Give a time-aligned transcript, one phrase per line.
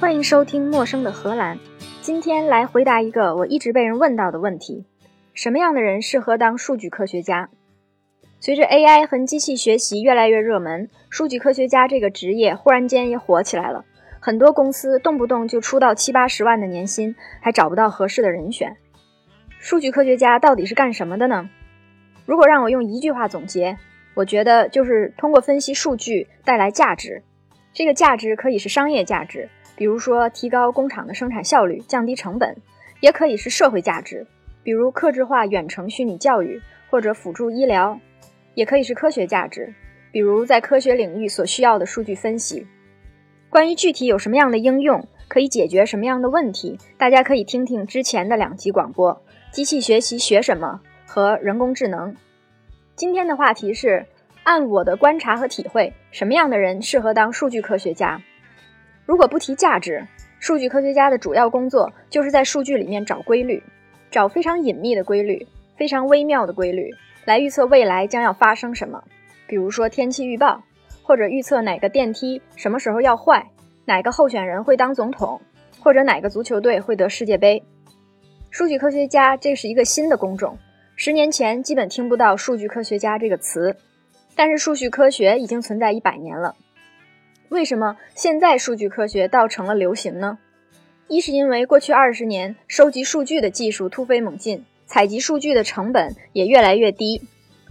[0.00, 1.56] 欢迎收听《陌生的荷兰》。
[2.02, 4.84] 今天来回答一个我一直被人问到的问题：
[5.34, 7.50] 什么样的人适合当数据科学家？
[8.38, 13.84] 随着 AI 和机器学习越来越热门，数据科学家这个职业忽然间也火起来了。
[14.20, 18.76] 很多公司动不动就出到七八十万的年薪，还找不到合适的人选。
[19.58, 21.50] 数据科学家到底是干什么的呢？
[22.24, 23.76] 如果让我用一句话总结，
[24.14, 27.24] 我觉得就是通过分析数据带来价值。
[27.72, 29.48] 这个价值可以是商业价值。
[29.78, 32.56] 比如说，提高工厂的生产效率，降低成本，
[33.00, 34.26] 也可以是社会价值，
[34.64, 36.60] 比如克制化远程虚拟教育
[36.90, 37.96] 或者辅助医疗；
[38.54, 39.72] 也可以是科学价值，
[40.10, 42.66] 比如在科学领域所需要的数据分析。
[43.48, 52.16] 关于具体有什么样的应用，可以解决什么样的问题，大家可以听听之前的两集广播：机器学习学什么和人工智能。
[52.96, 54.06] 今天的话题是：
[54.42, 58.20] 按我的观察和体会，什么样的人适合当数据科学家？
[59.08, 60.06] 如果不提价值，
[60.38, 63.62] 数据科学家的主要工作就是在数据里面找规律，
[64.10, 65.46] 找非常隐秘的规律、
[65.78, 69.02] 非常微妙的规律，来预测未来将要发生什么。
[69.46, 70.62] 比如说天气预报，
[71.02, 73.48] 或者预测哪个电梯什么时候要坏，
[73.86, 75.40] 哪个候选人会当总统，
[75.80, 77.64] 或者哪个足球队会得世界杯。
[78.50, 80.58] 数据科学家这是一个新的工种，
[80.96, 83.74] 十年前基本听不到数据科学家这个词，
[84.36, 86.54] 但是数据科学已经存在一百年了。
[87.50, 90.38] 为什么现在数据科学倒成了流行呢？
[91.08, 97.22] 一是因为过去二十年收集数据的技术突飞猛进，采集数据的成本也越来越低。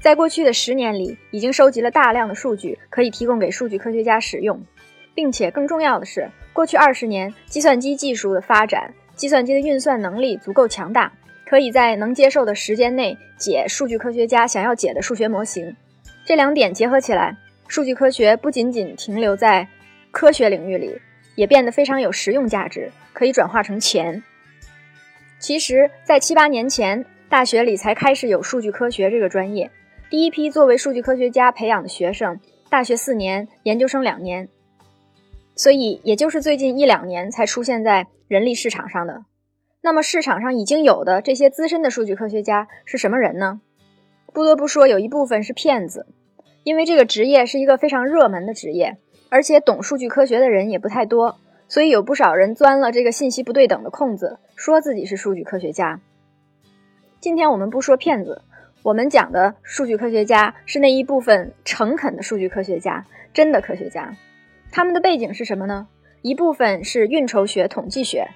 [0.01, 4.59] 在过去的十年里，已经收集了大量的数据，可以提供给数据科学家使用，
[5.13, 11.11] 并且更重要的是，过去二十年计算机技术的发展，计算机的运算能力足够强大，
[11.45, 15.75] 可以在能接受的时间内解数据科学家想要解的数学模型。
[16.25, 17.37] 这两点结合起来。
[17.67, 19.67] 数据科学不仅仅停留在
[20.11, 20.99] 科学领域里，
[21.35, 24.23] 也变得非常有实用价值，可以转化成钱。
[25.39, 29.69] 其实，在七八年前，大学里才开始有数据科学这个专业。
[30.09, 32.39] 第一批作为数据科学家培养的学生，
[32.69, 34.47] 大学四年，研究生两年，
[35.55, 39.25] 所以也就是最近一两年才出现在人力市场上的。
[39.81, 43.61] 那么，市场上已经有的这些资深的数据科学家是什么人呢？
[44.33, 46.07] 不得不说，有一部分是骗子。
[46.67, 48.97] 因为这个职业是一个非常热门的职业，
[49.29, 51.39] 而且懂数据科学的人也不太多，
[51.69, 56.01] 所以有不少人钻了这个信息不对等的空子，说自己是数据科学家。
[57.21, 58.41] 今天我们不说骗子，
[58.83, 64.13] 我们讲的数据科学家是那一部分诚恳的数据科学家，真的科学家。
[64.69, 65.87] 他们的背景是什么呢？
[66.21, 68.27] 一部分是运筹学、统计学，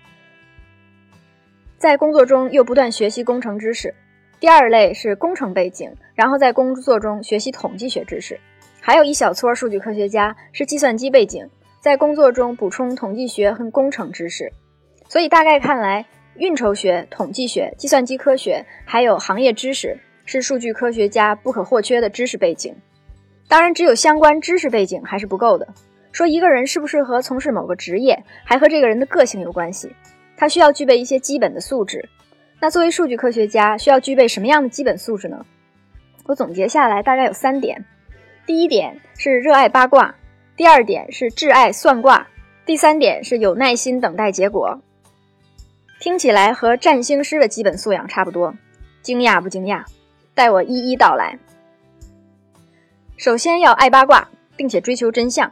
[1.78, 3.94] 在工作中又不断学习工程知识。
[4.42, 8.36] 第二类是工程背景，然后在工作中学习统计学知识；
[8.82, 11.48] 还有一小撮数据科学家是计算机背景，
[11.80, 14.52] 在工作中补充统计学和工程知识。
[15.08, 16.04] 所以大概看来，
[16.38, 22.76] 运筹学、统计学、计算机科学还有行业知识是数据科学家不可或缺的知识背景。
[23.48, 25.68] 当然，只有相关知识背景还是不够的。
[26.12, 29.96] 说一个人适不适合从事某个职业，还和这个人的个性有关系。
[30.36, 32.10] 他需要具备一些基本的素质。
[32.62, 35.44] 那作为数据科学家，需要具备什么样的基本素质呢？
[36.26, 37.84] 我总结下来大概有三点：
[38.46, 40.14] 第一点是热爱八卦，
[40.56, 42.28] 第二点是挚爱算卦，
[42.64, 44.80] 第三点是有耐心等待结果。
[46.00, 48.54] 听起来和占星师的基本素养差不多，
[49.02, 49.84] 惊讶不惊讶？
[50.36, 51.40] 待我一一道来。
[53.18, 55.52] 首先要爱八卦，并且追求真相。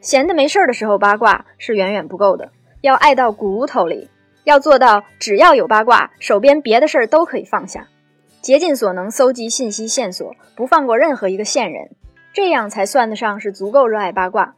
[0.00, 2.50] 闲的没事儿的时候八卦是远远不够的，
[2.80, 4.08] 要爱到骨头里。
[4.46, 7.88] 要做到，只要有八卦，手边别的事儿都可以放下，
[8.40, 11.90] 竭尽所能搜集信息线索，不放过任何一个线人，
[12.32, 14.54] 这样才算得上是足够热爱八卦。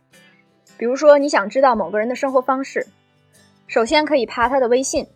[0.76, 2.86] 比如说，你想知道某个人的生活方式，
[3.66, 5.06] 首先可以扒他的微信，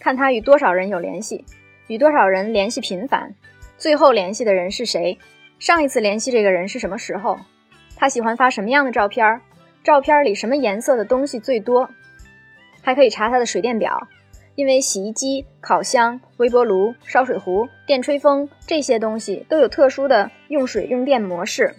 [0.00, 1.44] 看他与多少人有联系，
[1.86, 3.32] 与多少人联系频繁，
[3.78, 5.16] 最后联系的人是谁，
[5.60, 7.38] 上一次联系这个人是什么时候，
[7.94, 9.40] 他喜欢发什么样的照片，
[9.84, 11.88] 照片里什么颜色的东西最多，
[12.86, 14.06] 还可以查他的水电表。
[14.54, 21.74] 因为洗衣机、烤箱、微波炉、烧水壶、电吹风这些东西都有特殊的用水用电模式，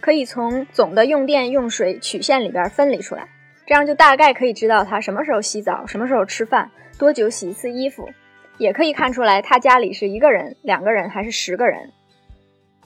[0.00, 3.28] 可以从总的用电用水曲线里边分离出来，
[3.66, 8.08] 这样就大概可以知道他什么时候洗澡、什么时候吃饭、多久洗一次衣服，
[8.56, 11.90] 也可以看出来他家里是一个人、两个人还是十个人。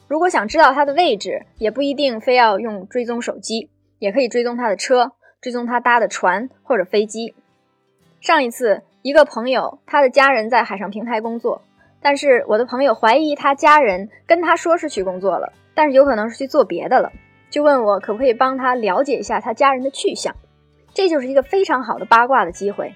[0.08, 3.70] 如果想知道他的位置，也不一定非要用追踪手机，
[4.00, 7.32] 也可以追踪他的车、追踪他搭的船或者飞机。
[8.20, 8.82] 上一次。
[9.02, 11.62] 一个朋友，他的家人在海上平台工作，
[12.02, 17.10] 但是我的朋友怀疑他家人跟他说是去工作了，但是有可能是去做别的了，
[17.48, 20.36] 就问我可不可以帮他了解一下他家人的去向。
[20.92, 22.94] 这就是一个非常好的八卦的机会。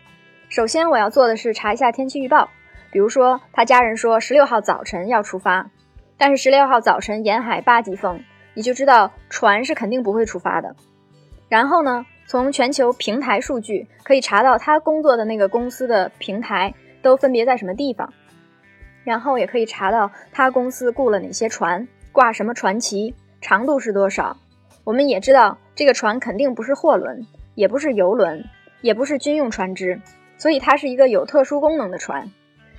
[0.50, 2.50] 首先我要做的是查一下天气预报，
[2.93, 5.71] 比如说他家人说十六号早晨要出发，
[6.19, 8.21] 但是十六号早晨沿海八级风，
[8.53, 10.76] 你就知道船是肯定不会出发的。
[11.49, 18.12] 然后呢，从全球平台数据可以查到他工作的那个公司的平台都分别在什么地方，
[19.05, 24.37] 然后也可以查到他公司雇了哪些船，挂什么船旗，长度是多少。
[24.85, 28.44] 我们也知道这个船肯定不是货轮，也不是游轮，
[28.81, 30.00] 也不是军用船只，
[30.38, 32.31] 所以它是一个有特殊功能的船。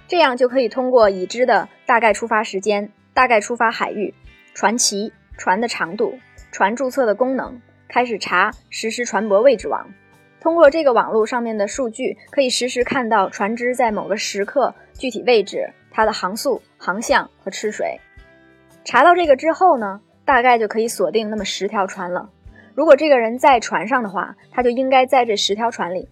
[0.07, 4.13] 这样就可以通过已知的大概出发时间、大概出发海域、
[4.53, 6.19] 船旗、船的长度、
[6.51, 7.59] 船注册的功能。
[7.87, 9.87] 开始查实时船舶位置网，
[10.39, 17.99] 通过这个网络上面的数据，可以实时看到船只在某个时刻具体位置、它的航速、航向和吃水。
[18.83, 22.29] 查到这个之后呢，大概就可以锁定那么十条船了。
[22.73, 26.09] 如果这个人在船上的话，他就应该在这十条船里。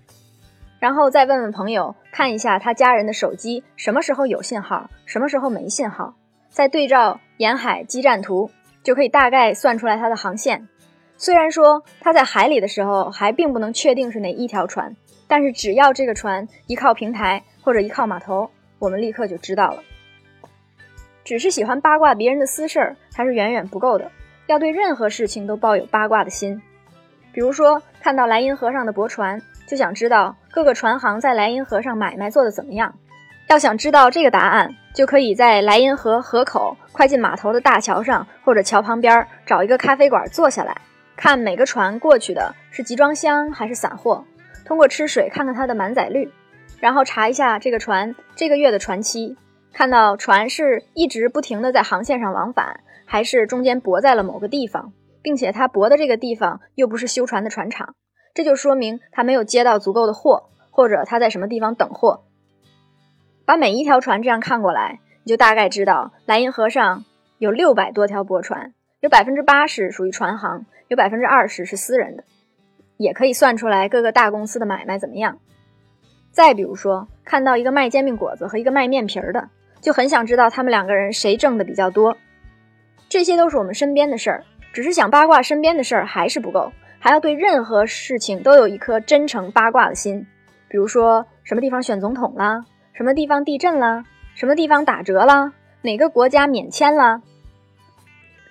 [0.79, 6.15] 然后再问问朋友，看一下他家人的手机什么时候有信号，什么时候没信号，
[6.49, 8.49] 再对照沿海基站图，
[8.81, 10.67] 就可以大概算出来它的航线。
[11.23, 14.93] 虽然说他在海里的时候还并不能确定是哪一条船，
[15.25, 19.81] 但是只要这个船一靠平台或者一靠码头，我们立刻就知道了。
[21.23, 24.11] 只是喜欢八卦别人的私事儿还是远远不够的，
[24.47, 26.61] 要对任何事情都抱有八卦的心。
[27.31, 32.93] 比如说看到莱茵河上的驳船，就想知道各个船行在莱茵河上买卖做得怎么样。
[33.47, 40.75] 要想知道这个答案，就可以在莱茵河河口快进码头的大桥上或者桥旁边找一个咖啡馆坐下来。
[41.23, 44.25] 看每个船过去的是集装箱还是散货，
[44.65, 46.29] 通过吃水看看它的满载率，
[46.81, 49.37] 然后查一下这个船这个月的船期，
[49.71, 54.91] 看到船是一直不停的在航线上往返，还是中间泊在了某个地方，
[55.21, 57.95] 并且它泊的这个地方又不是修船的船厂，
[58.33, 62.25] 这就说明它没有接到足够的货，或者它在什么地方等货。
[63.45, 67.05] 把每一条船这样看过来，你就大概知道莱茵河上
[67.37, 68.73] 有六百多条驳船，
[69.03, 70.65] 有百分之八十属于船行。
[70.87, 72.23] 有百分之二十是私人的，
[72.97, 75.39] 也可以算出来各个大公司的买卖怎么样。
[76.31, 79.49] 再比如说，看到一个卖煎饼果子和一个卖面皮儿的，
[79.81, 82.15] 就很想知道他们两个人谁挣的比较多。
[83.09, 90.27] 这些都是我们身边的事儿，只是想八卦身边的事儿还是不够，还要对任何事情都有一颗真诚八卦的心。
[90.67, 92.63] 比如说，什么地方选总统啦，
[92.93, 97.21] 什么地方地震啦，什么地方打折啦，哪个国家免签啦，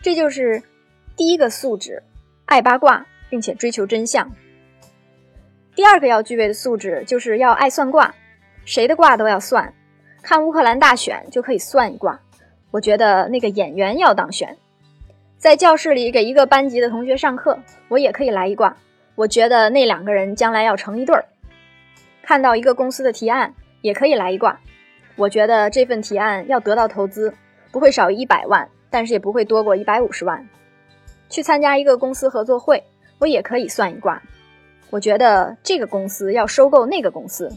[0.03, 0.61] 这就是
[1.17, 2.03] 第一个素质。
[2.47, 4.31] 爱八卦，并且追求真相。
[5.75, 8.13] 第二个要具备的素质，就是要爱算卦，
[8.65, 9.73] 谁的卦都要算。
[10.21, 12.21] 看乌克兰大选就可以算一卦。
[12.73, 14.57] 我觉得那个演员要当选。
[15.39, 17.59] 在教室里给一个班级的同学上课，
[17.89, 18.77] 我也可以来一卦。
[19.15, 21.25] 我觉得那两个人将来要成一对儿。
[22.23, 24.61] 看到一个公司的提案，也可以来一卦。
[25.17, 27.33] 我觉得这份提案要得到投资，
[27.71, 30.47] 不会少于一百万，但是也不会多过一百五十万。
[31.29, 32.85] 去参加一个公司合作会，
[33.19, 34.23] 我也可以算一卦。
[34.91, 37.51] 我觉得这个公司要收购那个公司。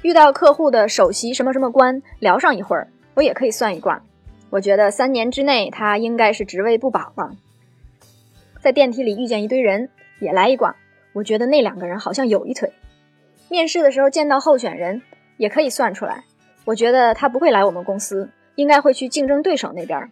[0.00, 4.02] 遇到客户的首席什么什么官聊上一会儿，我也可以算一卦。
[4.48, 7.36] 我觉得三年之内他应该是职位不保了。
[8.60, 10.76] 在电梯里遇见一堆人，也来一卦。
[11.12, 12.72] 我觉得那两个人好像有一腿。
[13.50, 15.02] 面试的时候见到候选人，
[15.36, 16.24] 也可以算出来。
[16.64, 20.10] 我觉得他不会来我们公司，应该会去竞争对手那边。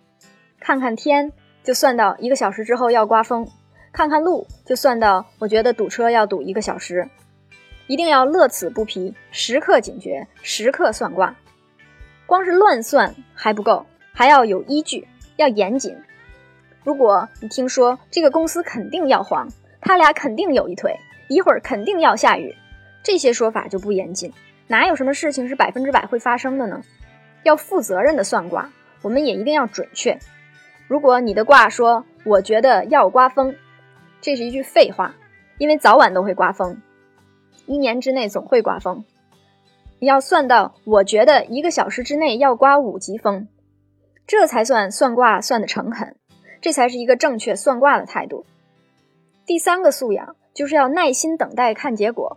[0.61, 1.33] 看看天。
[1.63, 3.47] 就算到一个小时之后要刮风，
[3.93, 7.09] 看看路就算到我觉得堵车要堵一个小时，
[7.87, 11.37] 一定要乐此不疲，时刻警觉，时刻算卦。
[12.25, 15.95] 光是乱算还不够，还要有依据，要严谨。
[16.83, 19.47] 如果你听说这个公司肯定要黄，
[19.83, 20.97] 他俩肯定有一腿，
[21.29, 22.57] 一会儿肯定要下雨，
[23.03, 24.33] 这些说法就不严谨。
[24.67, 26.83] 哪有什么事情是百分之百会发生的呢？
[27.43, 30.19] 要负责任的算卦，我们也一定要准确。
[30.91, 33.55] 如果你的卦说“我觉得要刮风”，
[34.21, 35.15] 这是一句废话，
[35.57, 36.83] 因为早晚都会刮风，
[37.65, 39.05] 一年之内总会刮风。
[40.01, 43.47] 你要算到“我觉得一个小时之内要刮五级风”，
[44.27, 46.17] 这才算算卦算的诚恳，
[46.61, 48.45] 这才是一个正确算卦的态度。
[49.47, 52.37] 第三个素养就是要耐心等待看结果，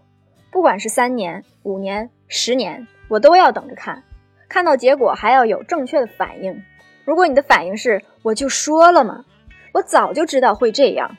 [0.52, 4.04] 不管是三年、五年、十年，我都要等着看，
[4.48, 6.64] 看到结果还要有正确的反应。
[7.06, 9.26] 如果你的反应是我就说了嘛，
[9.74, 11.18] 我早就知道会这样，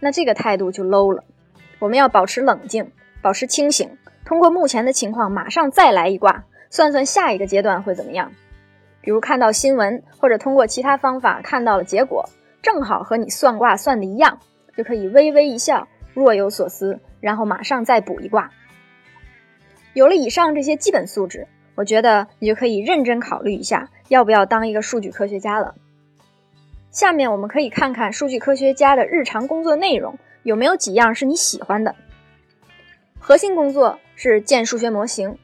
[0.00, 1.24] 那这个态度就 low 了。
[1.78, 2.90] 我们要保持冷静，
[3.20, 8.32] 保持清醒，通过目前的情况马上再来一卦，算算下一个阶段会怎么样。
[9.02, 12.28] 比如看到新闻，或者通过其他方法看到了结果，
[12.62, 14.38] 正好和你算卦算的一样，
[14.76, 18.50] 就可以微微一笑，若有所思，然后马上再卜一卦。
[19.92, 21.46] 有了以上这些基本素质，
[21.76, 25.74] 我觉得你就可以认真考虑一下，要不要当一个数据科学家了。
[26.90, 31.94] 下面我们可以看看数据科学家的日常工作内容有没有几样是你喜欢的。
[33.18, 35.36] 核心工作是建数学模型，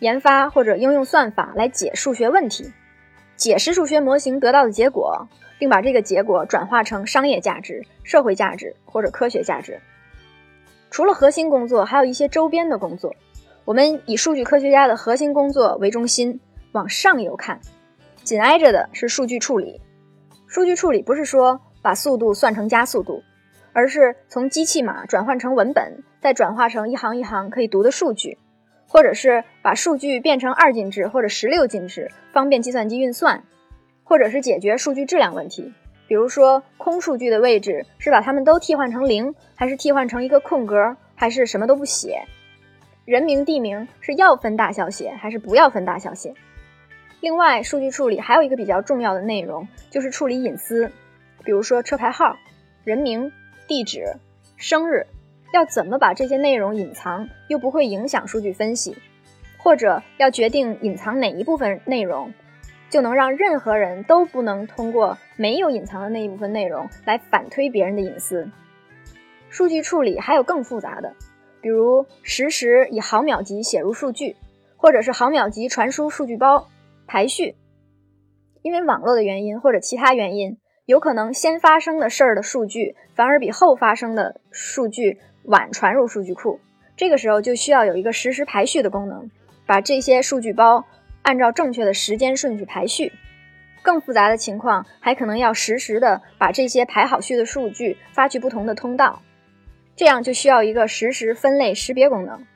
[0.00, 2.70] 研发或者应用算法来解数学问题，
[3.36, 5.26] 解释数学模型得到的结果，
[5.58, 9.80] 并把这个结果转化成商业价值、社会价值或者科学价值。
[10.90, 13.14] 除了核心工作，还有一些周边的工作。
[13.68, 16.40] 我们以数据科学家的核心工作为中心，
[16.72, 17.60] 往上游看，
[18.24, 19.78] 紧挨着的是数据处理。
[20.46, 23.22] 数据处理不是说把速度算成加速度。
[23.74, 28.38] 而是从机器码转换成文本，再转化成一行一行可以读的数据，
[28.88, 33.44] 或者是把数据变成二进制或者十六进制，方便计算机运算，
[34.02, 35.74] 或者是解决数据质量问题。
[36.06, 42.24] 比如说，空数据的位置是把它们都替换成零，还是替换成一个空格，还是什么都不写？
[43.08, 46.34] 人名地名是要分大小写，还是不要分大小写？
[47.22, 50.92] 另外，数据处理还有一个比较重要的内容，就是处理隐私，
[51.42, 52.36] 比如说车牌号、
[52.84, 53.32] 人名。
[53.66, 54.16] 地址、
[54.56, 55.06] 生日，
[55.52, 58.96] 要怎么把这些内容隐藏又不会影响数据分析？
[59.58, 62.32] 或者要决定隐藏哪一部分内容，
[62.90, 68.50] 就能让任何人都不能通过没有隐藏的那一部分内容来反推别人的隐私。
[69.48, 71.14] 数据处理还有更复杂的，
[71.60, 74.36] 比如实时以毫秒级写入数据，
[74.76, 76.68] 或者是毫秒级传输数据包
[77.06, 77.56] 排序，
[78.62, 80.58] 因为网络的原因或者其他原因。
[80.86, 86.60] 有可能先发生的事儿的数据，反而比后发生的数据晚传入数据库。
[86.96, 89.30] 这个时候就需要有一个实时排序的功能，
[89.66, 90.86] 把这些数据包
[91.20, 93.12] 按照正确的时间顺序排序。
[93.82, 99.20] 更复杂的情况，还可能要实时的把这些排好序的数据发去不同的通道，
[99.98, 102.46] 这样就需要一个实时分类识别功能。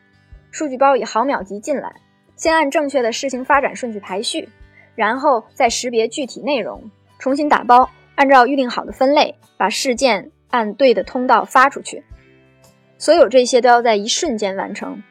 [0.52, 1.96] 数据包以毫秒级进来，
[2.37, 4.49] 先按正确的事情发展顺序排序，
[4.94, 7.90] 然后再识别具体内容，重新打包。
[8.14, 12.04] 按照预定好的分类，把事件按对的通道发出去。
[12.96, 15.02] 所有这些都要在一瞬间完成。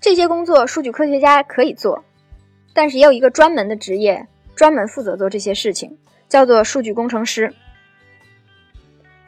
[0.00, 2.02] 这些工作，数据科学家可以做，
[2.72, 5.98] 但是也有一个专门的职业，专门负责做这些事情，
[6.30, 7.52] 叫做数据工程师。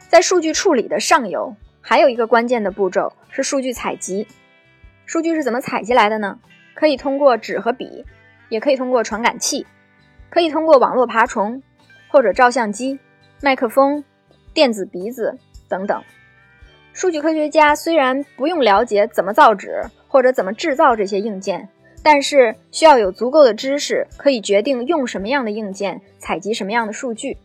[0.07, 4.25] 在数据处理的上游，还有一个关键的步骤是数据采集。
[5.05, 6.39] 数据是怎么采集来的呢？
[6.73, 8.03] 可以通过纸和笔，
[8.49, 9.67] 也可以通过传感器，
[10.31, 11.61] 可以通过网络爬虫。
[12.09, 12.99] 或者照相机、
[13.41, 14.03] 麦克风、
[14.53, 15.35] 电子鼻子
[15.67, 16.03] 等等。
[16.93, 21.69] 数据科学家虽然不用了解怎么造纸或者怎么制造这些硬件，
[22.03, 27.35] 但是需要有足够的知识，可以决定用什么样的硬件采集什么样的数据。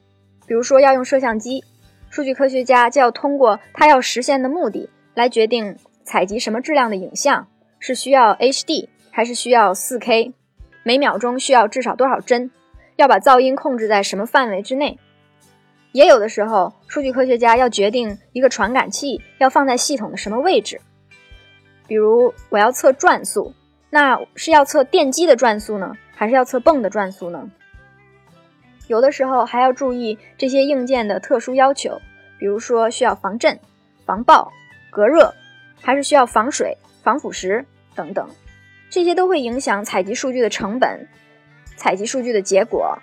[0.47, 1.65] 比如说要用摄像机，
[2.19, 7.47] 数据科学家就要通过他要实现的目的来决定采集什么质量的影像，
[7.79, 10.33] 是需要 HD 还是需要 4K，
[10.83, 12.51] 每秒钟需要至少多少帧。
[12.97, 14.99] 要把噪音控制在什么范围之内？
[15.93, 20.81] 也有的时候，数据科学家要决定一个传感器要放在系统的什么位置。
[21.87, 23.55] 比如，我要测转速，
[23.91, 27.49] 那是要测电机的转速呢，还是要测泵的转速呢？
[28.89, 32.01] 有的时候还要注意这些硬件的特殊要求，
[32.39, 33.59] 比如说需要防震、
[34.07, 34.53] 防爆、
[34.91, 35.35] 隔热，
[35.81, 37.65] 还是需要防水、防腐蚀
[37.95, 38.29] 等等，
[38.91, 41.09] 这些都会影响采集数据的成本。
[41.77, 42.99] 采集数据的结果，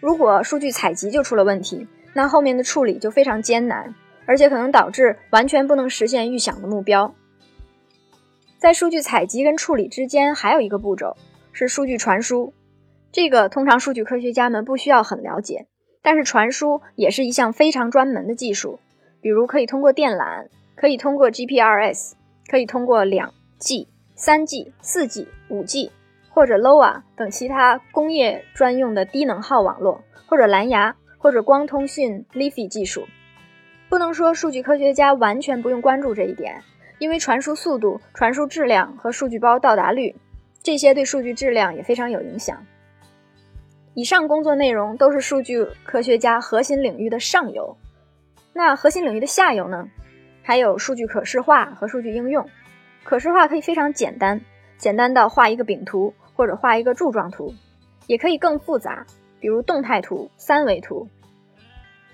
[0.00, 3.94] 如果数据采集就出了问题，那后面的处理就非常艰难，
[4.26, 7.14] 而且可能导致完全不能实现预想的目标。
[8.58, 11.16] 在数据采集跟处理之间，还有一个步骤
[11.52, 12.54] 是数据传输。
[13.12, 15.66] 这个通常数据科学家们不需要很了解，
[16.06, 18.78] 但是传输也是一项非常专门的技术。
[19.20, 20.46] 比如可以通过电缆，
[20.76, 22.12] 可以通过 GPRS，
[22.48, 25.90] 可以通过两 G、三 G、四 G、五 G。
[26.28, 33.06] 或者 LoA 等其他工业专用的低能耗网络，或者蓝牙，或者光通讯 LiFi 技术，
[33.88, 36.62] 不能说数据科学家完全不用关注这一点，
[36.98, 40.14] 因为传输速度、传输质量和数据包到达率，
[40.62, 42.64] 这些对数据质量也非常有影响。
[43.96, 47.76] 以上工作内容都是数据科学家核心领域的上游，
[48.52, 49.88] 那核心领域的下游呢？
[50.42, 52.48] 还有数据可视化和数据应用。
[53.02, 54.40] 可视化可以非常简单，
[54.76, 56.14] 简单到画一个饼图。
[56.34, 57.54] 或者画一个柱状图，
[58.08, 59.06] 也可以更复杂，
[59.40, 61.08] 比如动态图、三维图，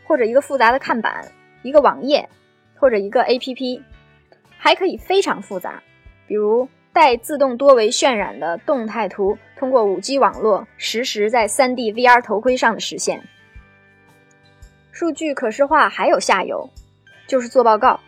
[0.05, 1.27] 或者一个复杂的看板、
[1.65, 2.29] 一个网页，
[2.77, 3.83] 或者一个 APP，
[4.57, 5.83] 还可以非常复杂，
[6.29, 13.23] 比如带自动多维渲染的动态图，通过 5G 网络实时在 3D VR 头盔上的实现。
[14.91, 16.69] 数据可视化还有下游，
[17.27, 17.99] 就是做报告。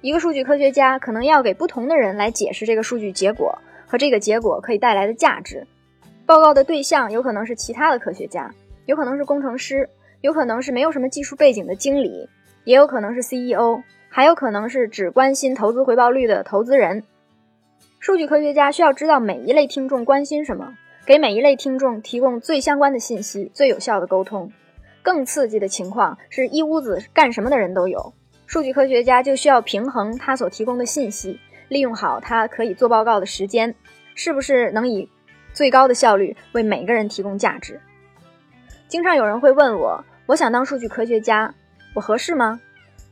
[0.00, 5.66] 一个数据科学家可能要给不同的人来解释这个数据结果和这个结果可以带来的价值。
[6.24, 8.48] 报告的对象有可能是其他的科学家，
[8.86, 9.88] 有可能是工程师，
[10.20, 12.28] 有可能是没有什么技术背景的经理，
[12.64, 17.02] 也有可能是 CEO，还有可能是只关心投资回报率的投资人。
[18.04, 24.52] 数据科学家需要知道每一类听众关心什么，给每一类听众提供最相关的信息，最有效的沟通。
[25.02, 28.12] 更刺激的情况是一屋子干什么的人都有。
[28.44, 33.74] 数据科学家就需要平衡他所提供的信息，利用好他可以做报告的时间，
[34.14, 35.08] 是不是能以
[35.54, 37.80] 最高的效率为每个人提供价值？
[38.86, 41.54] 经常有人会问我，我想当数据科学家，
[41.94, 42.60] 我合适吗？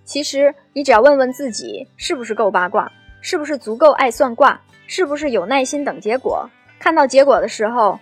[0.04, 6.48] 其实你只要问问自己，是不是够八卦，是不是足够爱算卦，是不是有耐心等结果，
[6.78, 7.98] 看到结果的时候，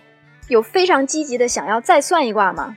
[0.47, 2.75] 有非常积极的想要再算一卦吗？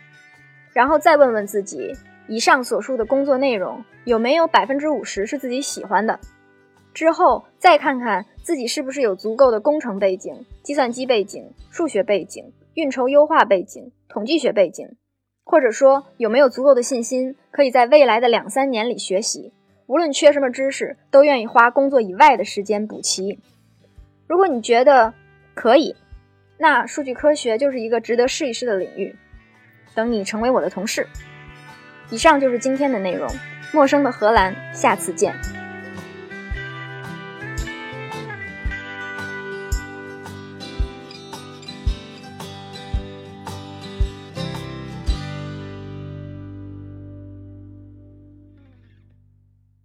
[0.72, 1.94] 然后再问问自己。
[2.26, 6.18] 以上所述的工作内容有没有百分之五十是自己喜欢的？
[6.94, 14.96] 之后再看看自己是不是有足够的工程背景、计算机背景、数学背景、运筹优化背景、统计学背景，
[15.44, 19.52] 或者说有没有足够的信心，可以在未来的两三年里学习，
[19.86, 23.38] 无论缺什么知识，都愿意花工作以外的时间补齐。
[24.26, 25.12] 如果你觉得
[25.54, 25.94] 可以，
[26.56, 29.14] 那数据科学就是一个值得试一试的领域。
[29.94, 31.06] 等你成为我的同事。
[32.10, 33.28] 以上就是今天的内容，
[33.72, 35.63] 陌生的荷兰，下次见。